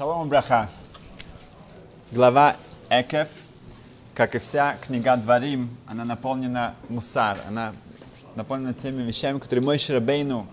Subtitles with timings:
[0.00, 0.70] Шалом Браха.
[2.10, 2.56] Глава
[2.88, 3.28] Экев,
[4.14, 7.74] как и вся книга Дворим, она наполнена мусар, она
[8.34, 10.46] наполнена теми вещами, которые мой Шарабейну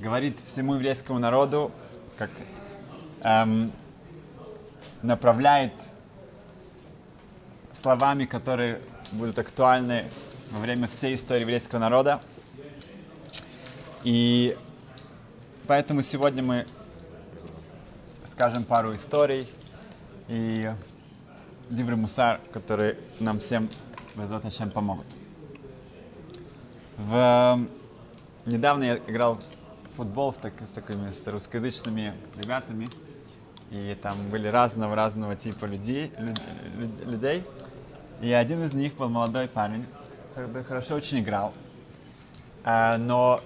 [0.00, 1.70] говорит всему еврейскому народу,
[2.18, 2.30] как
[3.22, 3.70] эм,
[5.02, 5.72] направляет
[7.72, 8.80] словами, которые
[9.12, 10.06] будут актуальны
[10.50, 12.20] во время всей истории еврейского народа.
[14.02, 14.56] И
[15.68, 16.66] поэтому сегодня мы
[18.40, 19.46] скажем пару историй
[20.26, 20.72] и
[21.68, 23.68] Дивры Мусар, которые нам всем
[24.14, 25.04] в чем помогут.
[26.96, 27.60] В...
[28.46, 29.38] Недавно я играл
[29.92, 32.88] в футбол так, с такими с русскоязычными ребятами,
[33.70, 36.40] и там были разного-разного типа людей, люд,
[37.04, 37.44] людей.
[38.22, 39.84] И один из них был молодой парень,
[40.66, 41.52] хорошо очень играл,
[42.64, 43.38] а, но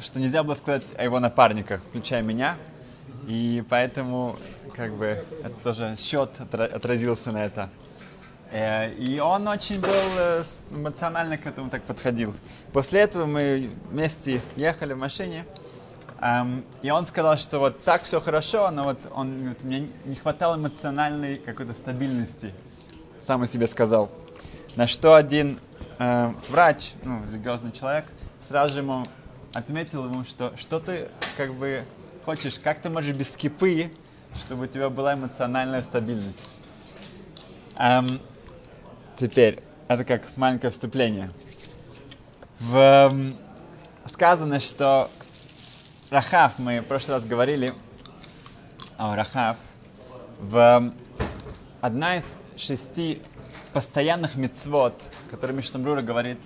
[0.00, 2.58] что нельзя было сказать о его напарниках, включая меня,
[3.26, 4.36] и поэтому,
[4.74, 7.70] как бы, это тоже счет отразился на это.
[8.50, 12.34] Э, и он очень был э, эмоционально к этому так подходил.
[12.72, 15.46] После этого мы вместе ехали в машине,
[16.82, 20.54] и он сказал, что вот так все хорошо, но вот он говорит, мне не хватало
[20.54, 22.54] эмоциональной какой-то стабильности,
[23.20, 24.08] сам о себе сказал.
[24.76, 25.58] На что один
[25.98, 28.04] э, врач, ну, религиозный человек,
[28.40, 29.04] сразу же ему
[29.52, 31.84] отметил ему, что что ты как бы
[32.24, 33.90] хочешь, как ты можешь без кипы,
[34.38, 36.54] чтобы у тебя была эмоциональная стабильность.
[37.78, 38.20] Эм,
[39.16, 41.30] теперь, это как маленькое вступление.
[42.60, 43.36] В, эм,
[44.12, 45.10] сказано, что
[46.10, 47.74] Рахав, мы в прошлый раз говорили
[48.98, 49.56] о Рахав,
[50.38, 50.94] в эм,
[51.80, 53.20] одна из шести
[53.72, 56.38] постоянных мецвод, которые Миштамбрура говорит,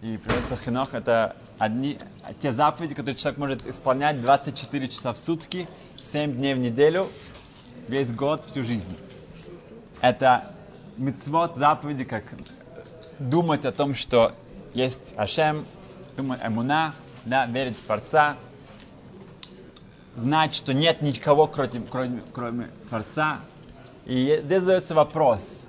[0.00, 1.96] и приводится Хинох, это одни,
[2.40, 5.68] те заповеди, которые человек может исполнять 24 часа в сутки,
[6.00, 7.08] 7 дней в неделю,
[7.86, 8.96] весь год, всю жизнь.
[10.00, 10.52] Это
[10.96, 12.24] мецвод, заповеди, как
[13.20, 14.32] думать о том, что
[14.74, 15.64] есть Ашем,
[16.16, 16.94] думать Эмуна,
[17.26, 18.36] да, верить в Творца,
[20.16, 23.38] знать, что нет никого, кроме, кроме, кроме Творца.
[24.04, 25.62] И здесь задается вопрос,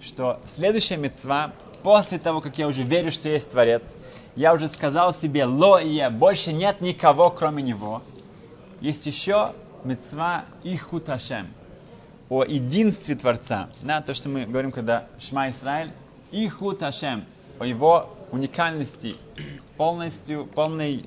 [0.00, 3.96] что следующая мецва, после того, как я уже верю, что есть Творец,
[4.36, 8.02] я уже сказал себе, ло и больше нет никого, кроме него.
[8.80, 9.48] Есть еще
[9.84, 11.48] мецва ихут Ашем,
[12.28, 13.68] о единстве Творца.
[13.82, 15.92] Да, то, что мы говорим, когда Шма Исраиль,
[16.30, 17.24] ихут Ашем,
[17.58, 19.16] о его уникальности,
[19.76, 21.04] полностью, полной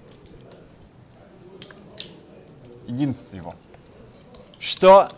[2.88, 3.56] единстве его.
[4.60, 5.10] Что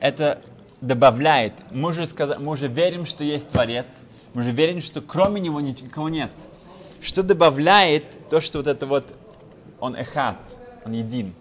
[0.00, 0.40] это
[0.80, 1.52] добавляет?
[1.70, 3.86] Мы уже, сказали, мы уже верим, что есть Творец,
[4.34, 6.32] мы уже верим, что кроме него никого нет
[7.02, 9.14] что добавляет то, что вот это вот
[9.80, 11.34] он эхат, он един.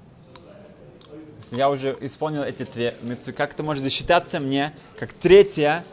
[1.37, 5.83] Если я уже исполнил эти две митцвы, как это может засчитаться мне как третья,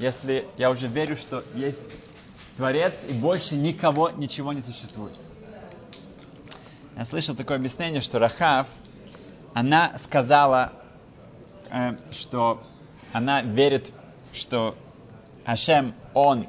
[0.00, 1.82] если я уже верю, что есть
[2.56, 5.14] Творец и больше никого, ничего не существует.
[6.96, 8.66] Я слышал такое объяснение, что Рахав,
[9.52, 10.72] она сказала,
[11.70, 12.62] э, что
[13.12, 13.92] она верит,
[14.32, 14.76] что
[15.44, 16.46] Ашем, он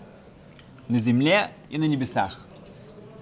[0.88, 2.46] на земле и на небесах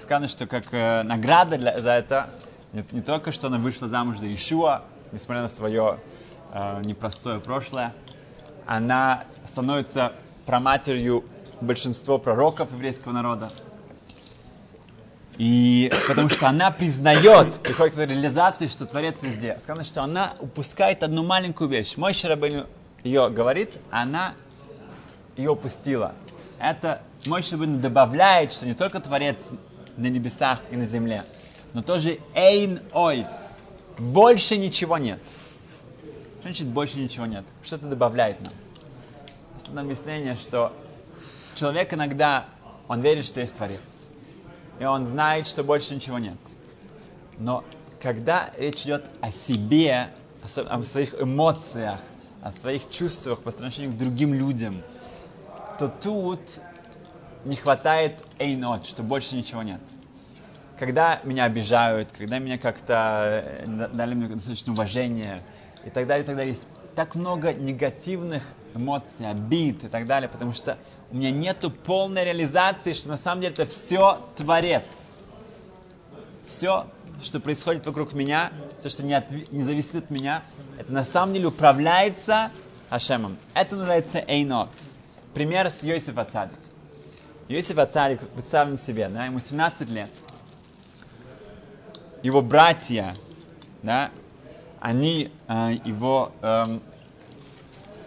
[0.03, 2.29] сказано, что как э, награда для, за это
[2.73, 5.99] не, не только, что она вышла замуж за Ишуа, несмотря на свое
[6.51, 7.93] э, непростое прошлое,
[8.65, 10.13] она становится
[10.45, 11.23] проматерью
[11.61, 13.49] большинства пророков еврейского народа.
[15.37, 19.57] И потому что она признает, приходит к реализации, что Творец везде.
[19.61, 21.97] Сказано, что она упускает одну маленькую вещь.
[21.97, 22.65] Мой Шарабель
[23.03, 24.35] ее говорит, а она
[25.35, 26.13] ее упустила.
[26.59, 29.37] Это мой Шарабель добавляет, что не только Творец
[29.97, 31.23] на небесах и на земле.
[31.73, 33.27] Но тоже эйн ойт.
[33.97, 35.21] Больше ничего нет.
[36.39, 37.45] Что значит больше ничего нет?
[37.61, 38.53] Что это добавляет нам?
[39.57, 40.73] Это объяснение, что
[41.55, 42.45] человек иногда,
[42.87, 43.79] он верит, что есть Творец.
[44.79, 46.37] И он знает, что больше ничего нет.
[47.37, 47.63] Но
[48.01, 50.09] когда речь идет о себе,
[50.43, 51.99] о своих эмоциях,
[52.41, 54.75] о своих чувствах по отношению к другим людям,
[55.79, 56.39] то тут
[57.45, 59.81] не хватает эйнот, что больше ничего нет.
[60.77, 65.43] Когда меня обижают, когда меня как-то э, дали мне достаточно уважения
[65.85, 68.43] и так далее, и так далее, есть так много негативных
[68.73, 70.77] эмоций, обид и так далее, потому что
[71.11, 75.13] у меня нету полной реализации, что на самом деле это все Творец.
[76.47, 76.87] Все,
[77.21, 80.43] что происходит вокруг меня, все, что не, от, не зависит от меня,
[80.77, 82.51] это на самом деле управляется
[82.89, 83.37] Хашемом.
[83.53, 84.69] Это называется Эйнот.
[85.33, 86.57] Пример с Йосифа Цадик.
[87.53, 90.09] Иосиф Ацарик, представим себе, да, ему 17 лет.
[92.23, 93.13] Его братья,
[93.83, 94.09] да,
[94.79, 96.63] они э, его э,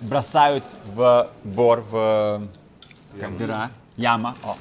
[0.00, 2.42] бросают в бор, в
[3.20, 4.36] как дыра, яма.
[4.42, 4.56] О.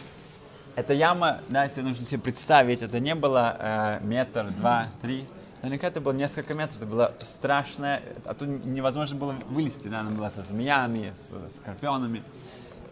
[0.75, 5.25] Эта яма, да, если нужно себе представить, это не было э, метр, два, три.
[5.63, 10.29] Наверняка это было несколько метров, это было страшное, оттуда невозможно было вылезти, да, она была
[10.29, 12.21] со змеями, с скорпионами.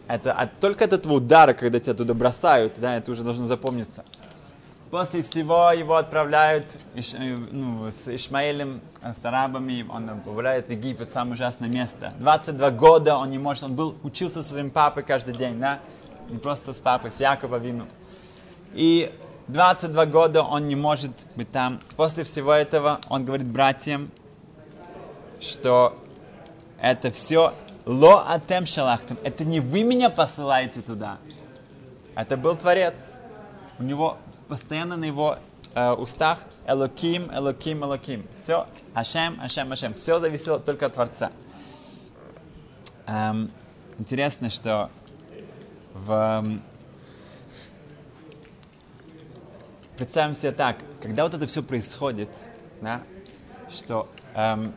[0.06, 4.04] Это от, только от этого удара, когда тебя туда бросают, да, это уже должно запомниться.
[4.90, 10.70] После всего его отправляют Иш, э, ну, с Ишмаэлем, э, с арабами, он отправляет в
[10.70, 12.12] Египет, самое ужасное место.
[12.20, 15.80] 22 года он не может, он был, учился со своим папой каждый день, да,
[16.28, 17.86] не просто с папой, с Якова Вину.
[18.74, 19.10] И
[19.48, 21.78] 22 года он не может быть там.
[21.96, 24.10] После всего этого он говорит братьям,
[25.40, 25.98] что
[26.80, 27.54] это все
[27.86, 29.18] ло атем шалахтем.
[29.22, 31.18] Это не вы меня посылаете туда.
[32.14, 33.20] Это был Творец.
[33.78, 35.38] У него постоянно на его
[35.74, 38.26] э, устах Элоким, Элоким, Элоким.
[38.36, 39.94] Все, Ашем, Ашем, Ашем.
[39.94, 41.32] Все зависело только от Творца.
[43.06, 43.50] Эм,
[43.98, 44.90] интересно, что
[45.92, 46.60] в...
[49.96, 52.28] Представим себе так, когда вот это все происходит,
[52.80, 53.00] да,
[53.70, 54.74] что эм,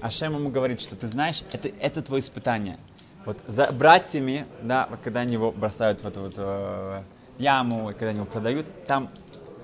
[0.00, 2.78] Ашем ему говорит, что ты знаешь, это, это твое испытание.
[3.24, 7.02] Вот за братьями, да, когда они его бросают в эту вот э,
[7.38, 9.10] яму, и когда они его продают, там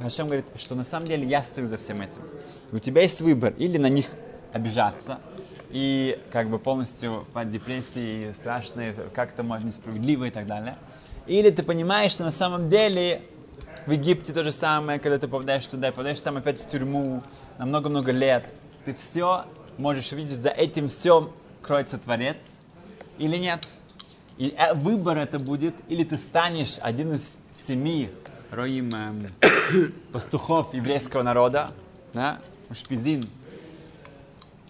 [0.02, 2.22] Ашем говорит, что на самом деле я стою за всем этим.
[2.72, 4.10] И у тебя есть выбор, или на них
[4.52, 5.20] обижаться,
[5.70, 10.76] и как бы полностью под депрессией страшной, как это можно несправедливо и так далее.
[11.26, 13.22] Или ты понимаешь, что на самом деле
[13.86, 17.22] в Египте то же самое, когда ты попадаешь туда, попадаешь там опять в тюрьму
[17.58, 18.44] на много-много лет.
[18.84, 19.44] Ты все
[19.78, 21.32] можешь видеть, за этим все
[21.62, 22.36] кроется Творец
[23.18, 23.66] или нет.
[24.38, 28.10] И э, выбор это будет, или ты станешь один из семи
[28.50, 29.26] роим эм,
[30.12, 31.72] пастухов еврейского народа,
[32.12, 32.40] да,
[32.72, 33.24] шпизин,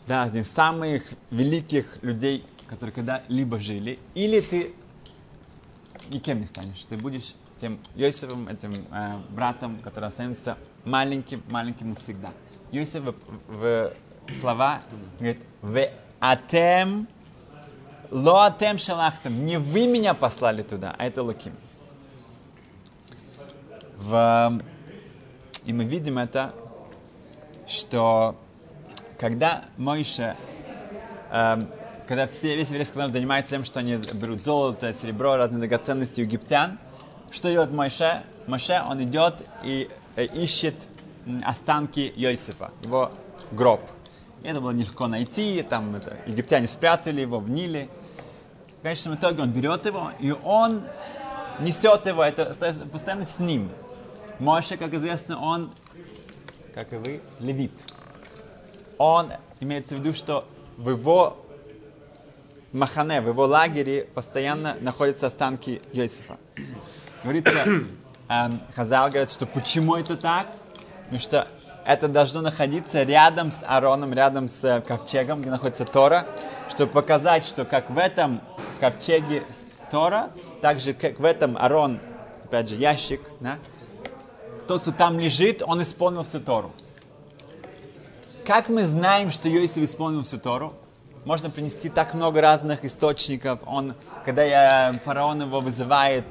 [0.07, 4.75] да, один из самых великих людей, которые когда-либо жили, или ты
[6.13, 12.33] никем не станешь, ты будешь тем Йосифом, этим э, братом, который останется маленьким, маленьким навсегда.
[12.73, 13.15] Йосиф в,
[13.49, 13.93] в
[14.35, 14.81] слова
[15.19, 15.89] говорит, в
[16.21, 17.07] атем,
[18.11, 21.55] ло атем шалахтем, не вы меня послали туда, а это Луким.
[23.97, 24.61] В,
[25.65, 26.53] и мы видим это,
[27.67, 28.37] что
[29.19, 30.37] когда Мойша,
[31.31, 31.57] э,
[32.09, 36.25] когда все, весь еврейский народ занимается тем, что они берут золото, серебро, разные драгоценности у
[36.25, 36.79] египтян,
[37.31, 38.25] что делает Мойше?
[38.47, 40.75] Мойше, он идет и э, ищет
[41.45, 43.13] останки Йосифа, его
[43.53, 43.83] гроб.
[44.45, 47.89] Это было нелегко найти, там это, египтяне спрятали его в Ниле.
[48.81, 50.83] В конечном итоге он берет его, и он
[51.61, 52.47] несет его, это
[52.91, 53.71] постоянно с ним.
[54.41, 55.71] Моше, как известно, он,
[56.75, 57.73] как и вы, левит
[59.03, 60.45] он имеется в виду, что
[60.77, 61.37] в его
[62.73, 66.39] махане, в его лагере постоянно находятся останки Йосифа.
[67.25, 67.65] Говорится,
[68.29, 70.47] эм, Хазал говорит, что почему это так?
[71.05, 71.49] Потому что
[71.85, 76.27] это должно находиться рядом с Ароном, рядом с э, ковчегом, где находится Тора,
[76.69, 78.41] чтобы показать, что как в этом
[78.81, 79.45] ковчеге
[79.91, 80.31] Тора,
[80.61, 82.01] так же как в этом Арон,
[82.45, 83.59] опять же, ящик, да,
[84.67, 86.73] тот, кто там лежит, он исполнил всю Тору.
[88.47, 90.75] Как мы знаем, что Йосиф исполнил всю Тору?
[91.25, 93.61] Можно принести так много разных источников.
[93.67, 96.25] Он, когда я, фараон его вызывает,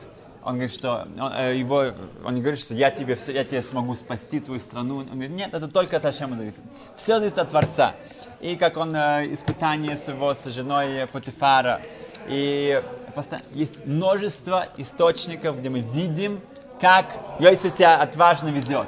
[0.44, 1.92] он говорит, что он, э, его,
[2.26, 4.98] он говорит, что я тебе все, я тебе смогу спасти твою страну.
[4.98, 6.62] Он говорит, нет, это только от Ашема зависит.
[6.96, 7.94] Все зависит от Творца.
[8.40, 11.82] И как он э, испытание с его с женой Патифара.
[12.28, 12.82] И
[13.52, 16.42] есть множество источников, где мы видим,
[16.80, 18.88] как Йосиф себя отважно везет.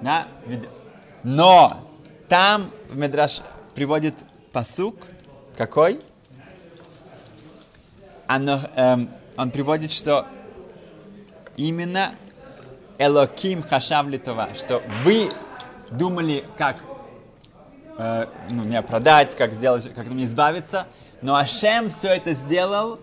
[0.00, 0.26] Да?
[1.22, 1.80] Но
[2.28, 3.42] там в Медраш
[3.74, 4.14] приводит
[4.52, 4.96] посук,
[5.56, 6.00] какой?
[8.26, 10.26] Оно, эм, он приводит, что
[11.56, 12.12] именно
[12.98, 15.28] Элоким Хашав Литова, что вы
[15.90, 16.76] думали, как
[17.98, 20.86] э, ну, меня продать, как сделать, как мне избавиться,
[21.20, 22.98] но Ашем все это сделал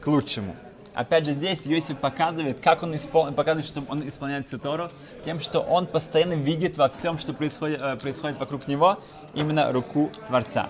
[0.00, 0.56] к лучшему.
[0.94, 3.32] Опять же, здесь Йосиф показывает, как он испол...
[3.32, 4.90] показывает, что он исполняет всю Тору,
[5.24, 8.98] тем, что он постоянно видит во всем, что происходит, э, происходит вокруг него,
[9.32, 10.68] именно руку Творца.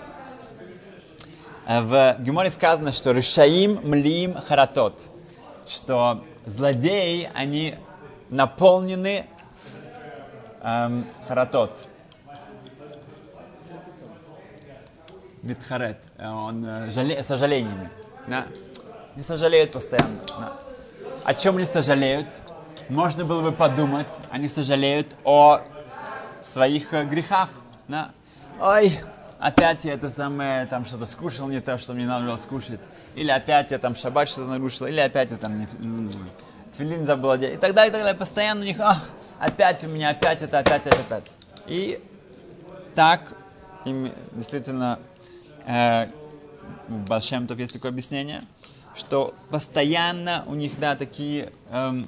[1.66, 5.10] Э, в Геморе сказано, что Ришаим млим харатот,
[5.66, 7.76] что злодеи, они
[8.30, 9.26] наполнены
[10.62, 11.88] эм, харатот.
[15.42, 17.90] Витхарет, э, он жале, сожалениями.
[18.26, 18.46] Да?
[19.16, 20.20] не сожалеют постоянно.
[20.38, 20.52] Да.
[21.24, 22.28] О чем они сожалеют?
[22.88, 25.60] Можно было бы подумать, они сожалеют о
[26.40, 27.48] своих э, грехах.
[27.88, 28.10] Да.
[28.60, 28.98] Ой,
[29.42, 32.80] опять я это самое, там что-то скушал не то, что мне надо было скушать,
[33.16, 36.08] или опять я там шаббат что-то нарушил, или опять я там не, ну,
[36.76, 38.18] твилин забыл одеть, и так далее, и так далее.
[38.18, 41.32] Постоянно у них, ах, опять у меня, опять это, опять это, опять.
[41.66, 42.00] И
[42.94, 43.34] так
[43.84, 45.00] им действительно
[45.66, 46.06] э,
[46.86, 48.44] в Большемтов есть такое объяснение,
[48.94, 52.06] что постоянно у них, да, такие эм,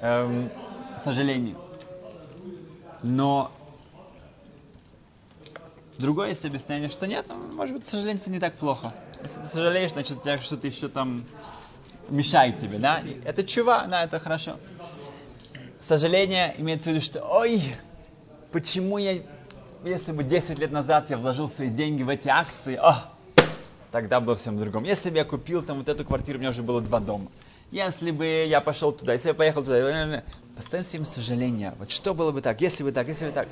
[0.00, 0.48] эм,
[0.96, 1.56] сожаления.
[3.02, 3.50] Но
[5.98, 8.92] другое есть объяснение, что нет, ну, может быть, сожаление это не так плохо.
[9.22, 11.24] Если ты сожалеешь, значит, что-то еще там
[12.08, 13.02] мешает тебе, да?
[13.24, 14.56] Это чува, да, это хорошо.
[15.80, 17.62] Сожаление имеется в виду, что, ой,
[18.52, 19.22] почему я,
[19.84, 22.96] если бы 10 лет назад я вложил свои деньги в эти акции, о,
[23.92, 24.84] тогда было всем другом.
[24.84, 27.28] Если бы я купил там вот эту квартиру, у меня уже было два дома.
[27.72, 30.22] Если бы я пошел туда, если бы я поехал туда,
[30.54, 31.74] постоянно всем сожаления.
[31.78, 33.48] Вот что было бы так, если бы так, если бы так.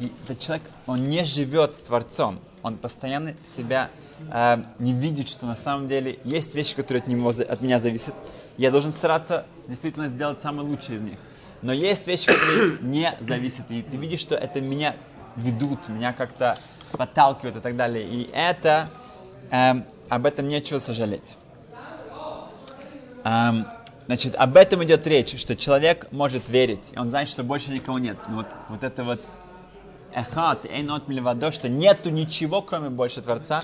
[0.00, 2.38] И этот человек, он не живет с Творцом.
[2.62, 3.90] Он постоянно себя
[4.30, 8.14] э, не видит, что на самом деле есть вещи, которые от, него, от меня зависят.
[8.56, 11.18] Я должен стараться действительно сделать самое лучшее из них.
[11.62, 13.70] Но есть вещи, которые не зависят.
[13.70, 14.94] И ты видишь, что это меня
[15.36, 16.58] ведут, меня как-то
[16.92, 18.06] подталкивают и так далее.
[18.06, 18.88] И это,
[19.50, 21.36] эм, об этом нечего сожалеть.
[23.24, 23.66] Эм,
[24.06, 28.16] значит, об этом идет речь, что человек может верить, он знает, что больше никого нет.
[28.28, 29.20] Но вот, вот это вот
[30.16, 33.62] эхат, эйнот мильвадо, что нету ничего, кроме больше Творца,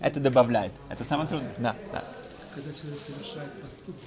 [0.00, 0.72] это добавляет.
[0.90, 1.54] Это самое трудное.
[1.58, 2.02] Да, да.
[2.54, 4.00] Когда человек совершает поступок,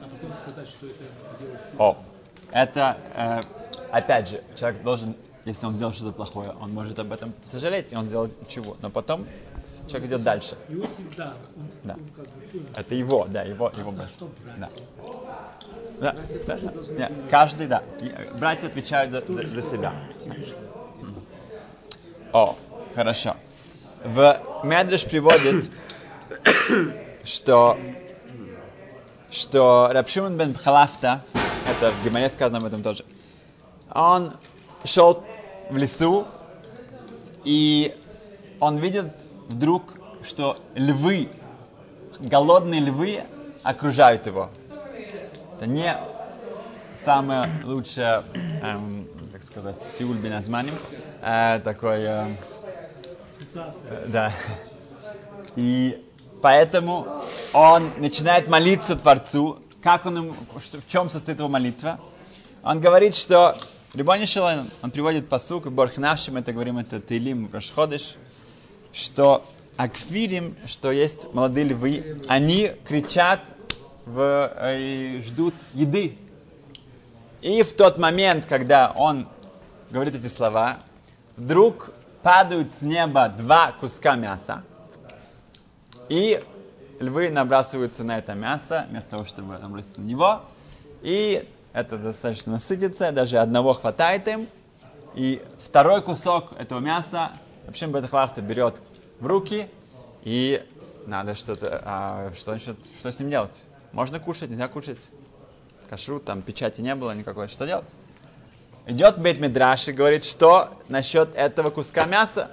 [0.00, 1.04] а потом сказать, что это
[1.38, 1.96] делает О,
[2.50, 3.40] это, э,
[3.90, 5.14] опять же, человек должен,
[5.44, 8.76] если он сделал что-то плохое, он может об этом сожалеть, и он сделал чего.
[8.80, 9.26] Но потом
[9.86, 10.56] человек идет дальше.
[10.70, 11.94] Иосиф, да, он, Да.
[11.94, 14.10] он как бы понял, Это его, да, его, его а брат.
[14.10, 14.68] что Да.
[16.00, 16.16] Да,
[16.46, 16.98] да, да.
[16.98, 17.82] Нет, каждый, да.
[18.00, 19.92] Э, Братья отвечают за, за- за себя.
[22.32, 22.56] О,
[22.94, 23.36] хорошо.
[24.04, 25.70] В Медреш приводит,
[27.24, 27.78] что,
[29.30, 31.22] что Рабшимон бен Бхалафта,
[31.66, 33.04] это в Гимаре сказано об этом тоже,
[33.92, 34.32] он
[34.84, 35.22] шел
[35.68, 36.26] в лесу,
[37.44, 37.94] и
[38.60, 39.12] он видит
[39.48, 39.82] вдруг,
[40.22, 41.28] что львы,
[42.18, 43.24] голодные львы
[43.62, 44.48] окружают его.
[45.58, 45.98] Это не
[46.96, 48.24] самое лучшее,
[48.62, 49.06] эм,
[49.42, 50.74] так сказать, тиуль биназманим,
[51.20, 52.26] э, такой, э,
[53.54, 54.32] э, да.
[55.56, 56.00] И
[56.40, 59.58] поэтому он начинает молиться Творцу.
[59.82, 61.98] Как он, что- в чем состоит его молитва?
[62.62, 63.56] Он говорит, что
[63.94, 68.14] Рибони Шалойн, он приводит посук, Борхнавшим, это говорим, это Тейлим, Рашходыш,
[68.92, 69.44] что
[69.76, 73.40] Аквирим, что есть молодые львы, они кричат
[74.06, 76.16] в, э, ждут еды.
[77.42, 79.28] И в тот момент, когда он
[79.90, 80.78] говорит эти слова,
[81.36, 81.90] вдруг
[82.22, 84.62] падают с неба два куска мяса,
[86.08, 86.40] и
[87.00, 90.42] львы набрасываются на это мясо, вместо того, чтобы наброситься на него,
[91.02, 94.46] и это достаточно насытится, даже одного хватает им,
[95.16, 97.32] и второй кусок этого мяса
[97.66, 98.80] вообще Бетахлафта берет
[99.18, 99.68] в руки,
[100.22, 100.64] и
[101.06, 103.66] надо что-то, а, что, насчет- что с ним делать?
[103.90, 105.10] Можно кушать, нельзя кушать?
[105.88, 107.88] Кашрут, там печати не было никакой, что делать?
[108.86, 112.50] Идет Бейт Мидраш и говорит, что насчет этого куска мяса?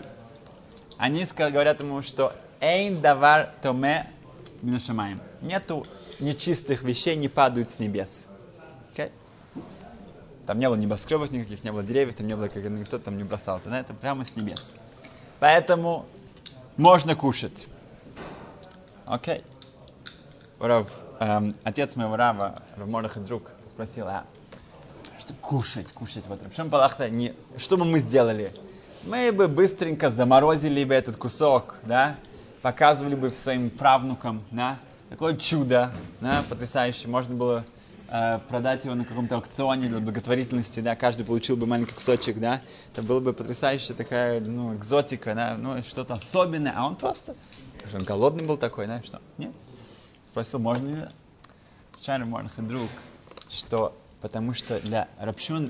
[0.98, 4.12] Они говорят ему, что Эйн давар томе
[4.62, 5.22] минашамаем.
[5.42, 5.86] Нету
[6.20, 8.28] нечистых вещей, не падают с небес.
[8.92, 9.12] Окей?
[10.46, 13.24] Там не было небоскребов никаких, не было деревьев, там не было, как никто там не
[13.24, 13.58] бросал.
[13.58, 14.76] Это, это прямо с небес.
[15.40, 16.06] Поэтому
[16.76, 17.68] можно кушать.
[19.06, 19.44] Окей.
[20.60, 24.26] Рав, эм, отец моего Рава, Рав Мордах друг, спросил, а
[25.20, 26.26] что кушать, кушать?
[26.28, 28.52] Вот Рабшам Балахта, не, что бы мы сделали?
[29.06, 32.16] Мы бы быстренько заморозили бы этот кусок, да,
[32.62, 34.78] показывали бы своим правнукам, да,
[35.10, 37.10] такое чудо, да, потрясающее.
[37.10, 37.66] Можно было
[38.10, 42.62] э, продать его на каком-то аукционе для благотворительности, да, каждый получил бы маленький кусочек, да,
[42.94, 47.36] это было бы потрясающая такая, ну, экзотика, да, ну, что-то особенное, а он просто,
[47.94, 49.54] он голодный был такой, да, что, нет,
[50.32, 51.08] спросил, можно ли,
[52.02, 52.90] Чайна Морнах друг,
[53.50, 55.70] что потому что для Рабшун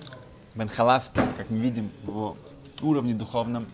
[0.54, 2.36] Бен Халафта, как мы видим в
[2.82, 3.68] уровне духовном,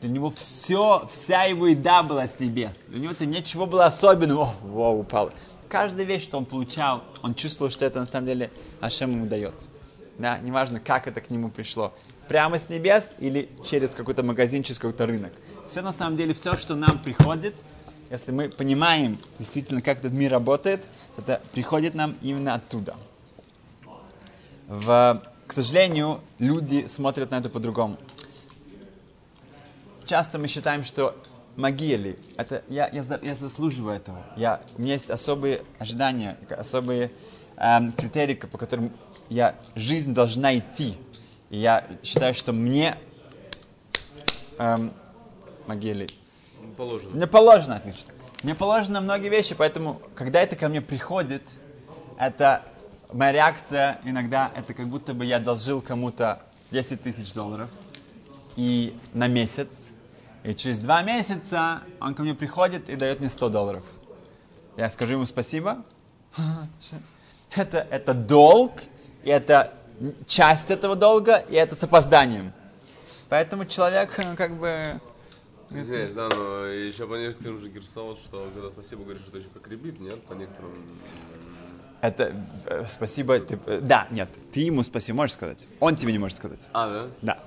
[0.00, 2.86] для него все, вся его еда была с небес.
[2.88, 4.44] Для него это ничего было особенного.
[4.44, 5.30] О, во, упал.
[5.68, 9.68] Каждая вещь, что он получал, он чувствовал, что это на самом деле Ашем ему дает.
[10.18, 11.92] Да, неважно, как это к нему пришло.
[12.26, 15.32] Прямо с небес или через какой-то магазин, через какой-то рынок.
[15.68, 17.54] Все на самом деле, все, что нам приходит,
[18.12, 20.82] если мы понимаем действительно, как этот мир работает,
[21.16, 22.94] это приходит нам именно оттуда.
[24.68, 27.96] В, к сожалению, люди смотрят на это по-другому.
[30.04, 31.16] часто мы считаем, что
[31.56, 34.18] могили, это я, я, я заслуживаю этого.
[34.36, 37.10] Я, у меня есть особые ожидания, особые
[37.56, 38.92] эм, критерии, по которым
[39.30, 40.98] я, жизнь должна идти.
[41.48, 42.94] И я считаю, что мне
[44.58, 44.92] эм,
[46.62, 47.10] могиле Положено.
[47.10, 48.12] мне положено, отлично.
[48.42, 51.42] Мне положено многие вещи, поэтому, когда это ко мне приходит,
[52.18, 52.62] это
[53.12, 57.70] моя реакция иногда, это как будто бы я должил кому-то 10 тысяч долларов
[58.56, 59.92] и на месяц,
[60.44, 63.82] и через два месяца он ко мне приходит и дает мне 100 долларов.
[64.76, 65.84] Я скажу ему спасибо.
[67.54, 68.72] Это, это долг,
[69.24, 69.74] и это
[70.26, 72.50] часть этого долга, и это с опозданием.
[73.28, 74.86] Поэтому человек э, как бы
[75.74, 79.66] Извиняюсь, да, но еще по некоторым же герсоват, что когда спасибо говоришь, это еще как
[79.68, 80.20] ребит, нет?
[80.24, 80.72] По некоторым...
[82.02, 82.34] Это
[82.66, 83.38] э, спасибо.
[83.38, 85.66] ты- э, да, нет, ты ему спасибо можешь сказать.
[85.80, 86.58] Он тебе не может сказать.
[86.72, 87.08] А, да?
[87.22, 87.42] Да.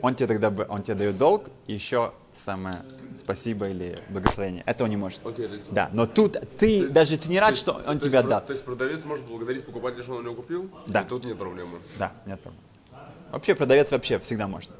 [0.00, 2.82] Он тебе тогда бы- он тебе дает долг и еще самое
[3.20, 4.62] спасибо или благословение.
[4.64, 5.26] Это он не может.
[5.26, 5.64] Окей, есть...
[5.72, 8.46] Да, но тут ты даже ты не рад, есть- что то он про- отдал.
[8.46, 10.70] То есть продавец может благодарить покупателя, что он у него купил?
[10.86, 11.02] Да.
[11.02, 11.78] И тут нет проблемы.
[11.98, 12.62] Да, нет проблем.
[13.32, 14.70] Вообще продавец вообще всегда может.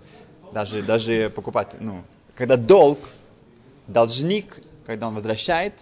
[0.53, 2.05] Даже даже покупатель, ну,
[2.37, 2.99] когда долг,
[3.89, 5.73] должник, когда он возвращает,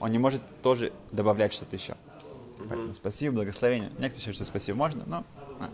[0.00, 1.94] он не может тоже добавлять что-то еще.
[2.58, 3.90] Поэтому спасибо, благословение.
[3.90, 5.24] Некоторые считают, что спасибо можно, но,
[5.60, 5.70] а,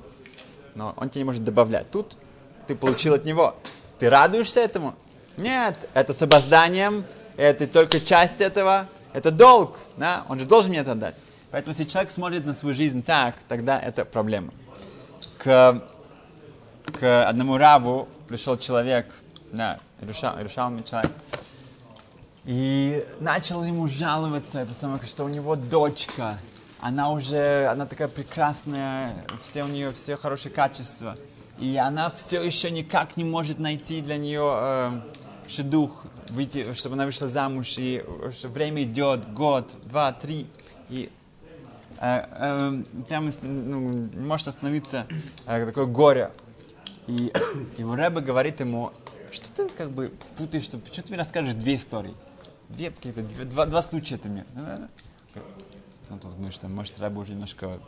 [0.74, 1.90] но он тебе не может добавлять.
[1.90, 2.16] Тут
[2.66, 3.54] ты получил от него.
[3.98, 4.94] Ты радуешься этому?
[5.36, 7.04] Нет, это с опозданием,
[7.36, 10.24] это только часть этого, это долг, да?
[10.28, 11.14] он же должен мне это отдать.
[11.50, 14.52] Поэтому если человек смотрит на свою жизнь так, тогда это проблема.
[15.38, 15.82] К,
[16.98, 19.06] к одному рабу пришел человек,
[19.52, 21.12] да, Иерушал- Иерушалми человек,
[22.44, 26.38] и начал ему жаловаться, это самое, что у него дочка,
[26.80, 31.16] она уже, она такая прекрасная, все у нее все хорошие качества,
[31.58, 35.02] и она все еще никак не может найти для нее э,
[35.46, 38.02] шедух, выйти, чтобы она вышла замуж, и
[38.44, 40.46] время идет, год, два, три,
[40.88, 41.10] и
[41.98, 45.06] э, э, прямо ну, не может остановиться
[45.46, 46.30] э, такое горе.
[47.06, 47.32] И
[47.76, 48.92] его Рэбе говорит ему,
[49.32, 52.14] что ты как бы путаешь, что, что ты мне расскажешь две истории?
[52.68, 54.44] Две какие-то, две- два, два случая ты мне.
[54.54, 57.80] Ну, тут думаю, что может Рэбе уже немножко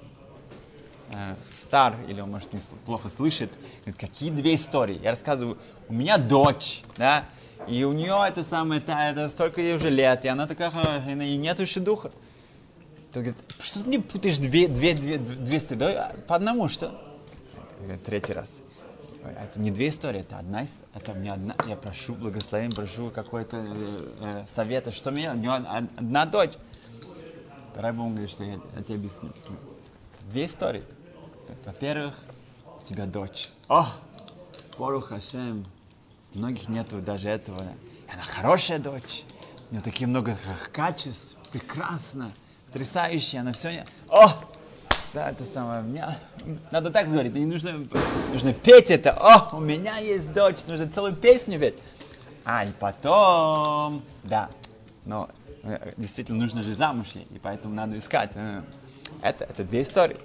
[1.12, 3.50] э, стар, или он, может, не плохо слышит.
[3.80, 4.98] Говорит, какие две истории?
[5.02, 7.24] Я рассказываю, у меня дочь, да,
[7.66, 11.24] и у нее это самое, та, это столько ей уже лет, и она такая хорошая,
[11.24, 12.12] и нету духа.
[13.12, 15.78] Тот говорит, что ты мне путаешь две, две, две, две истории?
[15.78, 16.98] Давай а, по одному, что?
[17.80, 18.62] Говорит, Третий раз.
[19.24, 20.88] Это не две истории, это одна история.
[20.94, 21.54] Это мне одна.
[21.66, 25.30] Я прошу благословения, прошу какой-то э, э, совета, что мне.
[25.30, 26.54] У него од- одна дочь.
[27.74, 29.30] Рэбе ему говорит, что я, я тебе объясню.
[30.28, 30.82] Две истории.
[31.64, 32.18] Во-первых,
[32.80, 33.48] у тебя дочь.
[33.68, 33.86] О,
[34.76, 35.64] Пору Хашем.
[36.34, 37.60] Многих нету даже этого.
[38.12, 39.24] Она хорошая дочь.
[39.70, 40.36] У нее такие много
[40.72, 41.36] качеств.
[41.52, 42.32] Прекрасно.
[42.66, 43.40] Потрясающая.
[43.40, 43.84] Она все...
[44.08, 44.32] О!
[45.12, 45.82] Да, это самое.
[45.82, 46.18] Меня...
[46.70, 47.34] Надо так говорить.
[47.34, 47.84] Не нужно,
[48.32, 49.12] нужно петь это.
[49.12, 50.64] О, у меня есть дочь.
[50.66, 51.78] Нужно целую песню петь.
[52.44, 54.02] А, и потом...
[54.24, 54.48] Да.
[55.04, 55.28] Но
[55.64, 57.26] э, действительно нужно же замуж ей.
[57.30, 58.32] И поэтому надо искать.
[58.34, 58.62] Э,
[59.20, 60.16] Это, это две истории.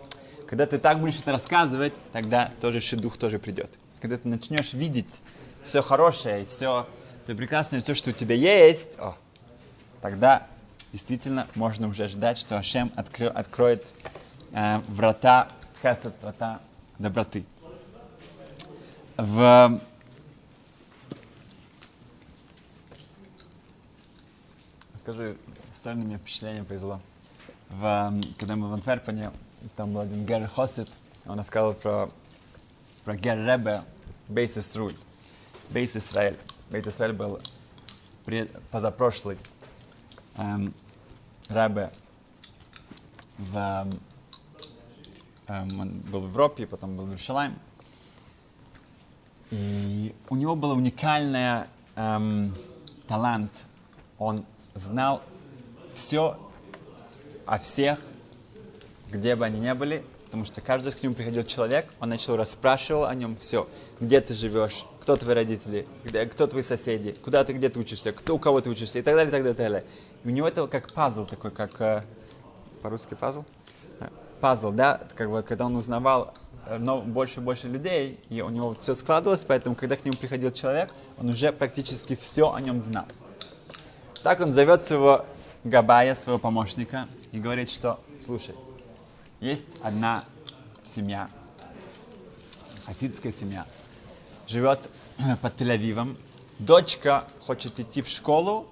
[0.47, 3.69] Когда ты так будешь это рассказывать, тогда тоже шедух тоже придет.
[4.01, 5.21] Когда ты начнешь видеть
[5.63, 6.87] все хорошее все,
[7.23, 9.17] все прекрасное, все, что у тебя есть, о,
[10.01, 10.47] тогда
[10.93, 13.93] действительно можно уже ждать, что Ашем откро- откроет
[14.51, 15.47] э, врата
[15.81, 16.59] хесед, врата
[16.99, 17.45] доброты.
[19.17, 19.79] В
[25.07, 25.37] Скажи,
[25.71, 26.99] стороны мне впечатление повезло.
[27.69, 29.31] В, когда мы в Антверпене,
[29.77, 30.89] там был один Гер Хосит,
[31.25, 32.09] он рассказал про,
[33.05, 33.83] про Гер Ребе
[34.27, 34.97] Бейс Исруй.
[35.69, 36.37] Бейс Исраэль.
[36.69, 37.39] Бейс Исраэль был
[38.25, 39.37] пред- позапрошлый
[40.35, 40.73] эм,
[41.47, 41.89] Ребе
[43.37, 43.87] в,
[45.47, 47.55] он был в Европе, потом был в Иерушалайме.
[49.51, 52.53] И у него был уникальный эм,
[53.07, 53.65] талант.
[54.19, 55.21] Он знал
[55.93, 56.37] все
[57.45, 58.01] о всех,
[59.09, 63.05] где бы они ни были, потому что каждый к нему приходил человек, он начал расспрашивал
[63.05, 63.67] о нем все.
[64.01, 68.11] Где ты живешь, кто твои родители, где, кто твои соседи, куда ты, где ты учишься,
[68.11, 69.85] кто у кого ты учишься и так далее, и так далее.
[70.25, 72.03] И у него это как пазл такой, как э,
[72.81, 73.45] по-русски пазл?
[74.39, 76.33] Пазл, да, как бы, когда он узнавал
[76.67, 80.15] э, но больше и больше людей, и у него все складывалось, поэтому, когда к нему
[80.15, 83.05] приходил человек, он уже практически все о нем знал.
[84.23, 85.25] Так он зовет своего
[85.63, 88.55] Габая, своего помощника, и говорит, что, слушай,
[89.39, 90.23] есть одна
[90.83, 91.27] семья,
[92.85, 93.65] хасидская семья,
[94.47, 94.89] живет
[95.41, 96.17] под Тель-Авивом,
[96.59, 98.67] дочка хочет идти в школу,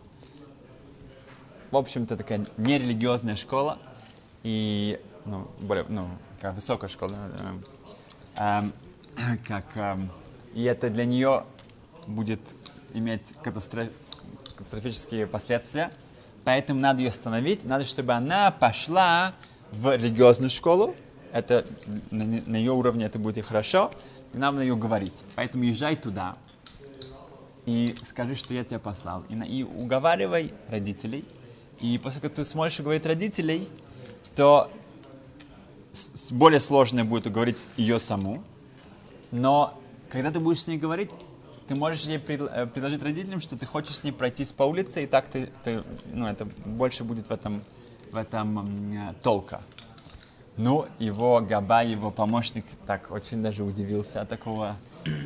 [1.72, 3.78] в общем-то, такая нерелигиозная школа,
[4.44, 7.14] и, ну, более, ну, такая высокая школа,
[8.38, 8.74] э, эм,
[9.48, 10.10] как, эм,
[10.54, 11.44] и это для нее
[12.08, 12.40] будет
[12.94, 13.92] иметь катастро-
[14.58, 15.92] катастрофические последствия,
[16.44, 19.34] поэтому надо ее остановить, надо, чтобы она пошла
[19.72, 20.96] в религиозную школу,
[21.34, 21.66] это
[22.12, 23.92] на, на ее уровне это будет и хорошо,
[24.34, 25.24] и нам надо ее говорить.
[25.36, 26.36] Поэтому езжай туда
[27.66, 29.24] и скажи, что я тебя послал.
[29.30, 31.26] И, на- и уговаривай родителей.
[31.82, 33.68] И после того, как ты сможешь уговорить родителей,
[34.36, 34.72] то
[36.32, 38.44] более сложно будет уговорить ее саму.
[39.32, 39.80] Но
[40.10, 41.10] когда ты будешь с ней говорить,
[41.68, 45.08] ты можешь ей э, предложить родителям, что ты хочешь с ней пройтись по улице, и
[45.08, 47.64] так ты, ты- ну, это больше будет в этом,
[48.12, 49.62] в этом э, толка.
[50.58, 54.78] Ну, его Габа, его помощник, так очень даже удивился от такого,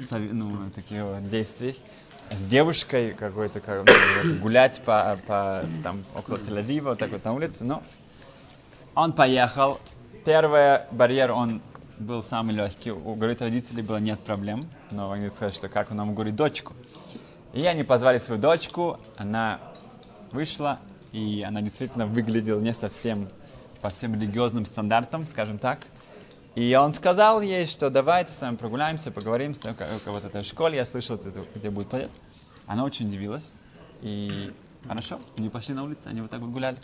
[0.09, 1.79] ну, таких действий.
[2.31, 7.33] С девушкой какой-то как, ну, гулять по, по там около Тель-Авива, вот так вот на
[7.33, 7.63] улице.
[7.63, 7.83] Ну,
[8.95, 9.79] он поехал.
[10.25, 11.61] Первый барьер, он
[11.97, 12.91] был самый легкий.
[12.91, 14.69] Уговорить родителей было нет проблем.
[14.91, 16.73] Но они сказали, что как нам уговорит дочку.
[17.53, 18.99] И они позвали свою дочку.
[19.17, 19.59] Она
[20.31, 20.79] вышла,
[21.11, 23.29] и она действительно выглядела не совсем
[23.81, 25.79] по всем религиозным стандартам, скажем так.
[26.55, 29.61] И он сказал ей, что давайте с вами прогуляемся, поговорим с
[30.05, 30.75] вот этой школе.
[30.75, 32.11] Я слышал, это, где будет поет.
[32.65, 33.55] Она очень удивилась.
[34.01, 34.53] И
[34.85, 36.77] хорошо, они пошли на улицу, они вот так вот гуляли.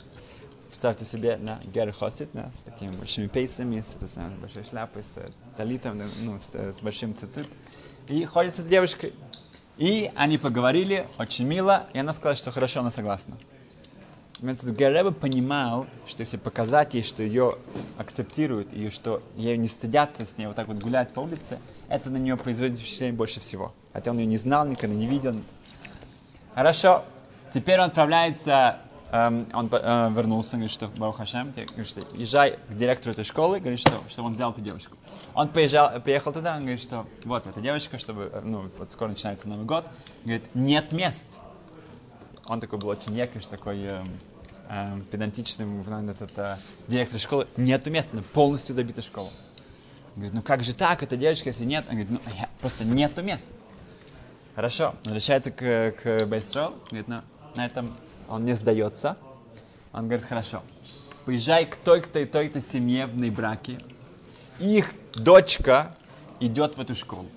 [0.75, 5.03] Представьте себе, да, Гер Хосит, да, с такими большими пейсами, с этой самой большой шляпой,
[5.03, 7.47] с э, талитом, ну, с, э, с большим цицит.
[8.09, 9.13] И ходит с этой девушкой.
[9.77, 13.37] И они поговорили очень мило, и она сказала, что хорошо, она согласна.
[14.41, 17.57] Гереба понимал, что если показать ей, что ее
[17.97, 21.57] акцептируют, и что ее не стыдятся с ней вот так вот гулять по улице,
[21.87, 23.73] это на нее производит впечатление больше всего.
[23.93, 25.37] Хотя он ее не знал, никогда не видел.
[26.53, 27.05] Хорошо,
[27.53, 28.79] теперь он отправляется,
[29.11, 33.79] он э, вернулся, говорит, что Барух Хашем, говорит, что езжай к директору этой школы, говорит,
[33.79, 34.97] что, что он взял эту девушку.
[35.33, 39.09] Он поезжал, приехал туда, он говорит, что вот эта девочка, чтобы, э, ну, вот скоро
[39.09, 39.85] начинается Новый год,
[40.23, 41.39] говорит, нет мест.
[42.47, 44.07] Он такой был очень якиш, такой эм,
[44.69, 49.29] эм, педантичный, ну, этот э, директор школы, нету места, полностью забита школа.
[50.15, 51.85] Он говорит, ну как же так, эта девочка, если нет?
[51.89, 53.51] Он говорит, ну я- просто нету мест.
[54.55, 57.21] Хорошо, возвращается к, к Бейсрол, говорит, ну,
[57.55, 57.93] на этом
[58.27, 59.17] он не сдается.
[59.93, 60.61] Он говорит, хорошо,
[61.25, 63.77] поезжай к той-то и той-то семье в браке.
[64.59, 65.95] Их дочка
[66.39, 67.27] идет в эту школу.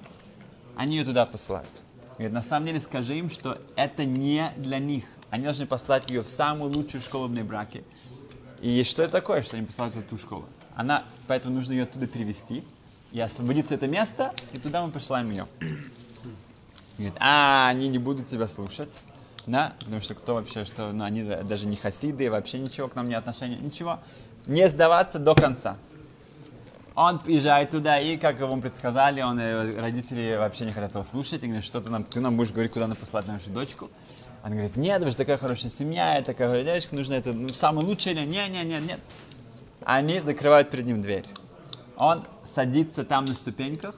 [0.77, 1.69] Они ее туда посылают.
[2.17, 5.05] Говорит, на самом деле скажи им, что это не для них.
[5.31, 7.85] Они должны послать ее в самую лучшую школу в браке.
[8.61, 10.47] И что это такое, что они посылают в эту школу?
[10.75, 12.65] Она, поэтому нужно ее оттуда перевести
[13.13, 15.47] и освободиться это место, и туда мы посылаем ее.
[16.97, 19.01] Говорит, а, они не будут тебя слушать.
[19.49, 23.09] Да, потому что кто вообще, что, ну, они даже не хасиды, вообще ничего к нам
[23.09, 23.99] не отношения, ничего.
[24.47, 25.79] Не сдаваться до конца.
[26.95, 31.43] Он приезжает туда, и, как вам предсказали, он, э, родители вообще не хотят его слушать,
[31.43, 33.89] и говорят, что ты нам, ты нам будешь говорить, куда нам послать нашу дочку.
[34.45, 37.87] Он говорит, нет, вы же такая хорошая семья, и такая девочка, нужно это, ну, самое
[37.87, 39.01] лучшее, или нет, нет, нет, нет.
[39.83, 41.25] Они закрывают перед ним дверь.
[41.97, 43.95] Он садится там на ступеньках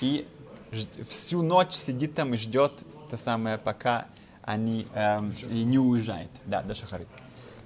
[0.00, 0.26] и
[1.08, 2.72] всю ночь сидит там и ждет
[3.08, 4.06] то самое, пока
[4.50, 6.30] они эм, и не уезжает.
[6.46, 7.06] Да, до Шахары.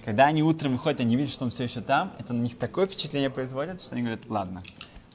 [0.04, 2.86] Когда они утром выходят, они видят, что он все еще там, это на них такое
[2.86, 4.62] впечатление производит, что они говорят, ладно,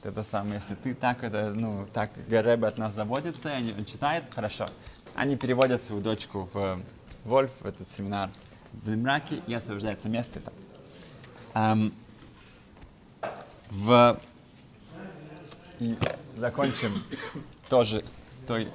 [0.02, 4.24] это самое, если ты так, это, ну, так Гареба от нас заботится, они, он читает,
[4.34, 4.66] хорошо.
[5.14, 6.78] Они переводят свою дочку в э,
[7.24, 8.30] Вольф, в этот семинар
[8.72, 10.54] в Лимраке, и освобождается место там.
[11.54, 11.94] Эм,
[13.70, 14.20] в...
[15.78, 15.96] И
[16.36, 17.02] закончим
[17.68, 18.02] тоже
[18.46, 18.68] той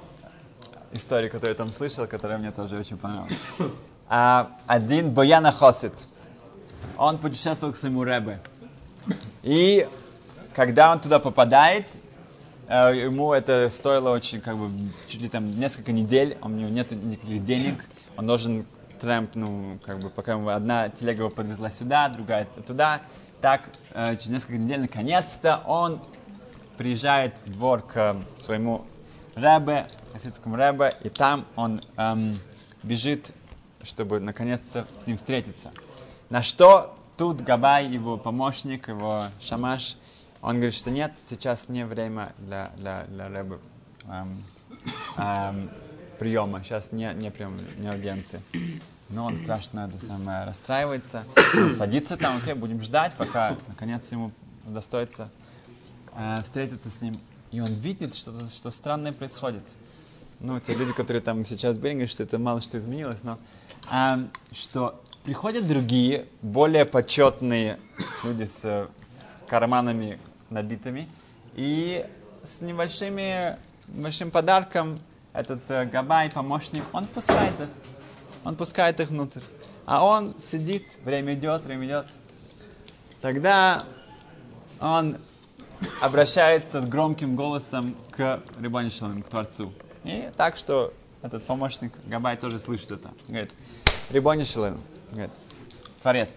[0.92, 3.38] историей, которую я там слышал, которая мне тоже очень понравилась.
[4.08, 5.92] А, один Бояна Хосит,
[6.96, 8.40] он путешествовал к своему Ребе.
[9.42, 9.88] И
[10.54, 11.86] когда он туда попадает,
[12.68, 14.70] э, ему это стоило очень, как бы,
[15.08, 17.84] чуть ли там несколько недель, у него нет никаких денег,
[18.16, 18.64] он должен
[19.00, 23.02] трэмп, ну, как бы, пока одна телега его подвезла сюда, другая туда,
[23.40, 26.00] так, э, через несколько недель, наконец-то, он
[26.76, 28.84] приезжает в двор к своему
[29.36, 32.34] Ребе, хасидскому Ребе, и там он эм,
[32.82, 33.32] бежит,
[33.82, 35.72] чтобы наконец-то с ним встретиться.
[36.30, 39.98] На что тут Габай, его помощник, его шамаш,
[40.40, 43.58] он говорит, что нет, сейчас не время для, для, для Ребе
[44.08, 44.42] эм,
[45.18, 45.70] эм,
[46.18, 48.40] приема, сейчас не, не прием, не аудиенции.
[49.10, 51.24] Но он страшно это самое расстраивается,
[51.72, 54.32] садится там, окей, будем ждать, пока наконец ему
[54.64, 55.30] удостоится
[56.14, 57.12] э, встретиться с ним.
[57.52, 59.62] И он видит, что, что странное происходит.
[60.40, 63.38] ну, те люди, которые там сейчас были, говорят, что это мало что изменилось, но
[63.88, 64.20] а,
[64.52, 67.78] что приходят другие, более почетные
[68.24, 70.18] люди с, с карманами
[70.50, 71.08] набитыми,
[71.54, 72.04] и
[72.42, 73.56] с небольшими,
[73.88, 74.98] большим подарком
[75.32, 77.68] этот э, габай, помощник, он впускает их.
[78.44, 79.40] Он пускает их внутрь.
[79.84, 82.06] А он сидит, время идет, время идет.
[83.20, 83.82] Тогда
[84.80, 85.18] он
[86.00, 89.72] обращается с громким голосом к Рибонишалам, к Творцу.
[90.04, 93.10] И так, что этот помощник Габай тоже слышит это.
[93.28, 93.54] Говорит,
[94.10, 95.30] Рибонишалам, говорит,
[96.00, 96.30] Творец,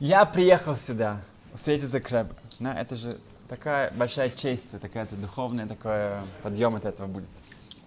[0.00, 1.20] я приехал сюда
[1.54, 2.34] встретиться к Рэбе.
[2.58, 3.16] Да, это же
[3.48, 7.28] такая большая честь, такая-то духовная, такой подъем от этого будет.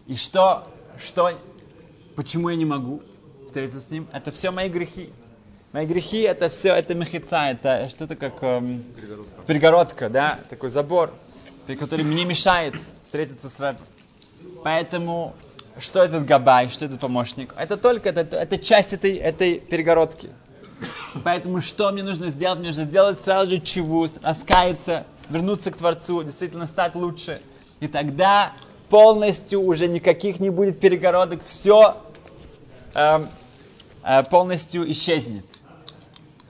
[0.05, 1.31] И что, что,
[2.15, 3.01] почему я не могу
[3.45, 4.07] встретиться с ним?
[4.13, 5.11] Это все мои грехи.
[5.73, 9.41] Мои грехи это все, это мехица, это что-то как эм, Перегородка.
[9.45, 11.13] перегородка, да, такой забор,
[11.79, 13.81] который мне мешает встретиться с Рэбом.
[14.63, 15.35] Поэтому
[15.77, 17.53] что этот габай, что этот помощник?
[17.57, 20.29] Это только, это, это часть этой, этой перегородки.
[21.23, 22.59] Поэтому что мне нужно сделать?
[22.59, 24.07] Мне нужно сделать сразу же чего?
[24.23, 27.41] Раскаяться, вернуться к Творцу, действительно стать лучше.
[27.79, 28.53] И тогда
[28.89, 31.97] полностью уже никаких не будет перегородок, все
[32.93, 33.27] эм,
[34.03, 35.45] э, полностью исчезнет.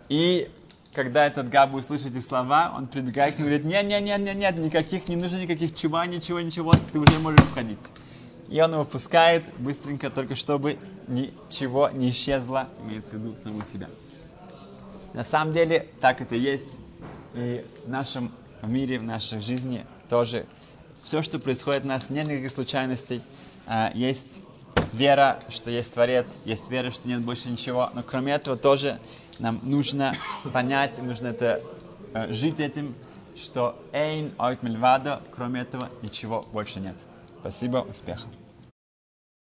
[0.10, 0.50] И
[0.94, 4.20] когда этот Габ услышит эти слова, он прибегает к нему и говорит, нет, нет, нет,
[4.20, 7.78] нет, нет, никаких, не нужно никаких чува, ничего, ничего, ты уже можешь входить.
[8.50, 13.90] И он его пускает быстренько, только чтобы ничего не исчезло, имеется в виду самого себя.
[15.14, 16.70] На самом деле так это есть.
[17.34, 18.32] И в нашем
[18.64, 20.46] мире, в нашей жизни тоже
[21.04, 23.22] все, что происходит у нас, нет никаких случайностей.
[23.66, 24.42] А, есть
[24.94, 27.90] вера, что есть Творец, есть вера, что нет больше ничего.
[27.94, 29.00] Но кроме этого тоже
[29.40, 30.14] нам нужно
[30.54, 31.62] понять, нужно это
[32.14, 32.96] э, жить этим,
[33.36, 36.96] что эйн ойт мельвада, кроме этого ничего больше нет.
[37.40, 38.30] Спасибо, успехов.